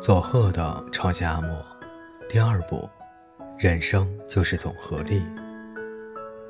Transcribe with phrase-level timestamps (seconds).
[0.00, 1.62] 佐贺的超级阿莫，
[2.26, 2.88] 第二部，
[3.58, 5.22] 人生就是总和力。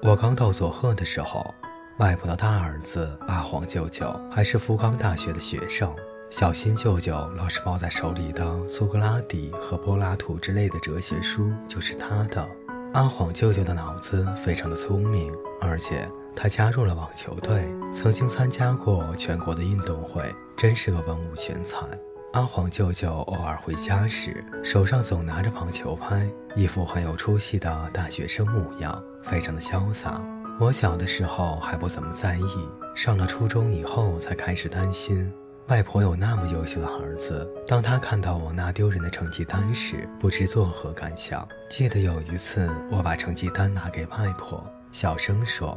[0.03, 1.53] 我刚到佐贺的时候，
[1.99, 5.93] 外婆的大儿子阿黄舅舅还是福冈大学的学生，
[6.31, 12.49] 小新舅舅老是抱在手里的苏格拉底和柏拉图之类的哲学书就是他的。
[12.93, 16.09] 阿黄舅舅的脑子非常的聪明，而且。
[16.37, 21.85] 他加入了网球队，曾经参加过全国的运动会，真是个文武全才。
[22.33, 30.23] 阿黄舅舅偶尔回家时，手上总拿着棒球拍，一副很有出息的大学生模样，非常的潇洒。
[30.61, 35.33] 我小的时候还不怎么在意，上了初中以后才开始担心，
[35.67, 41.47] 外婆有那么优秀的儿子，当他看到我那丢人的成绩单时，不知作何感想。
[41.69, 45.77] 记得有一次，我把成绩单拿给外婆，小声说。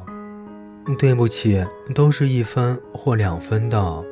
[1.00, 4.04] 对不起，都是一分或两分的。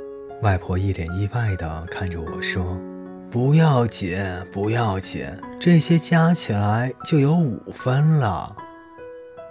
[0.42, 2.76] 外婆一脸意外地看着我说
[3.30, 4.18] ：“不要紧，
[4.52, 5.28] 不要紧，
[5.60, 8.56] 这些加起来就有五分了。”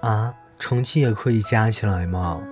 [0.03, 2.43] 啊，成绩也可以加起来吗？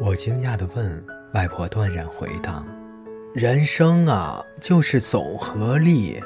[0.00, 1.04] 我惊讶地问。
[1.34, 2.64] 外婆断然回答
[3.34, 6.18] ：“人生啊，就是总和力。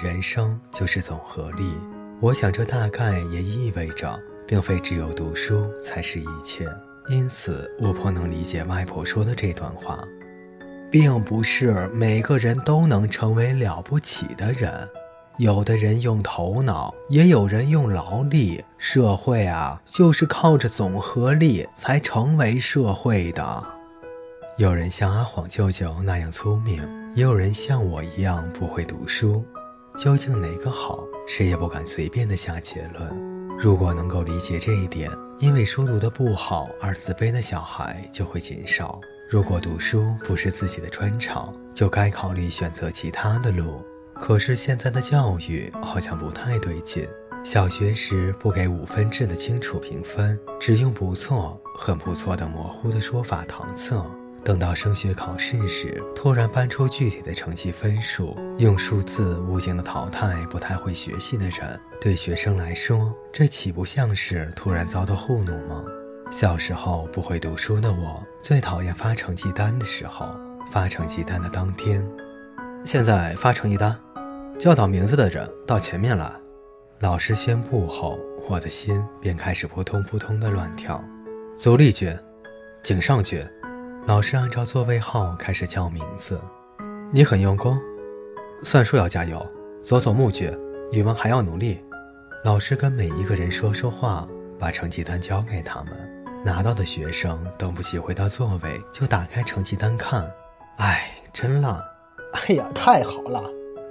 [0.00, 1.74] 人生就是总和力。”
[2.20, 6.66] 我想，这大概也意味着，并非只有读书才是一切。
[7.08, 9.98] 因此，我颇能理解外婆说的这段话，
[10.92, 14.86] 并不是每个人都能成为了不起的人，
[15.38, 18.62] 有的人用头脑，也有人用劳力。
[18.76, 23.64] 社会啊，就是靠着总和力才成为社会的。
[24.58, 29.42] 有人像阿黄舅舅那样聪明，也有人像我一样不会读书。
[29.96, 33.58] 究竟哪个好，谁也不敢随便的下结论。
[33.58, 39.00] 如果能够理解这一点，因为书读得不好而自卑的小孩就会减少。
[39.32, 43.82] 如果读书不是自己的专长，就该考虑选择其他的路。
[44.12, 47.08] 可是现在的教育好像不太对劲，
[47.42, 54.04] 小学时不给五分制的清楚评分，只用不错、很不错的模糊的说法搪塞。
[54.44, 61.80] 等到升学考试时，突然搬出具体的成绩分数，用数字无情的淘汰不太会学习的人。
[61.98, 65.82] 对学生来说，这岂不像是突然遭到糊弄吗？
[66.32, 70.26] 小时候不会读书的我，最讨厌发成绩单的时候。
[70.70, 72.02] 发成绩单的当天，
[72.86, 73.94] 现在发成绩单，
[74.58, 76.32] 叫到名字的人到前面来。
[77.00, 81.04] 老师宣布后，我的心便开始扑通扑通的乱跳。
[81.58, 82.18] 足立君，
[82.82, 83.46] 井上君。
[84.06, 86.40] 老师按照座位号开始叫名字。
[87.12, 87.78] 你很用功，
[88.62, 89.46] 算术要加油，
[89.82, 90.50] 佐佐木君，
[90.92, 91.78] 语文还要努力。
[92.42, 94.26] 老师跟每一个人说说话，
[94.58, 96.01] 把成绩单交给他们。
[96.44, 100.28] 拿到的学生等不及回到座位，就打开成绩单看。
[100.78, 101.80] 哎，真烂！
[102.32, 103.42] 哎呀，太好了！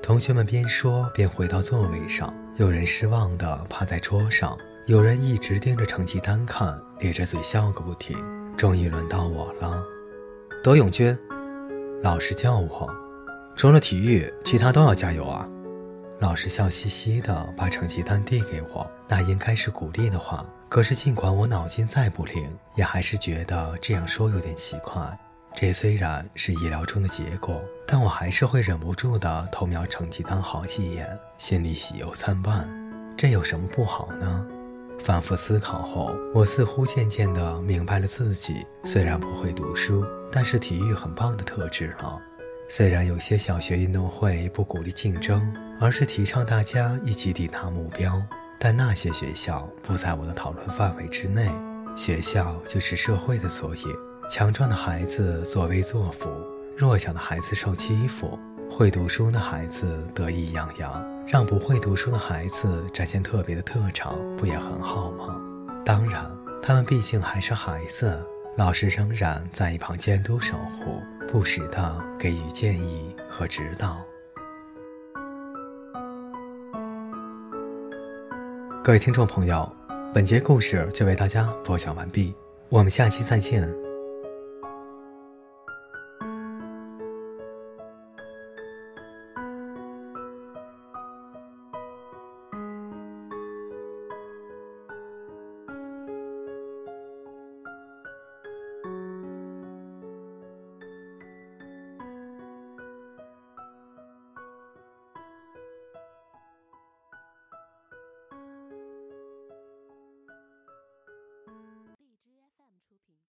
[0.03, 2.33] 同学们边说边回到座位上。
[2.57, 8.17] 有人失望地趴在桌上，有人一直盯着成绩单看，咧着嘴笑个不停。
[8.57, 9.81] 终于轮到我了。
[10.61, 11.17] 德永君，
[12.03, 12.93] 老师叫我，
[13.55, 15.47] 除了体育，其他都要加油啊！
[16.21, 20.45] 老师笑嘻嘻的把成绩单递给我，那应该是鼓励的话。
[20.69, 25.01] 可是尽管我脑筋再不灵，也还是觉得这样说有点奇怪。
[25.55, 31.09] 这虽然是意料中的结果，但我还是会忍不住的偷瞄成绩单好几眼，
[31.39, 32.69] 心里喜忧参半。
[33.17, 34.45] 这有什么不好呢？
[34.99, 42.21] 反复思考后，我似乎渐渐地明白了自己虽然不会读书，但是体育很棒的特质了。
[42.73, 48.23] 虽然有些小学运动会不鼓励竞争，而是提倡大家一起抵达目标，
[48.57, 51.51] 但那些学校不在我的讨论范围之内。
[51.97, 53.83] 学校就是社会的缩影，
[54.29, 56.29] 强壮的孩子作威作福，
[56.77, 58.39] 弱小的孩子受欺负，
[58.71, 61.05] 会读书的孩子得意洋洋。
[61.27, 65.35] 让不会读书的孩子展现特别的特长，不也很好吗？
[65.85, 66.25] 当然，
[66.61, 68.17] 他们毕竟还是孩子，
[68.57, 73.97] 老师仍然在一旁监督守护，不时的给予建议和指导。
[78.83, 79.73] 各位听众朋友，
[80.13, 82.35] 本节故事就为大家播讲完毕，
[82.67, 83.90] 我们下期再见。